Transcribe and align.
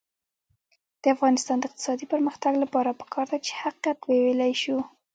د 1.01 1.03
افغانستان 1.15 1.57
د 1.59 1.63
اقتصادي 1.69 2.05
پرمختګ 2.13 2.53
لپاره 2.63 2.97
پکار 3.01 3.25
ده 3.31 3.37
چې 3.45 3.51
حقیقت 3.61 3.97
وویلی 4.03 4.53
شو. 4.61 4.77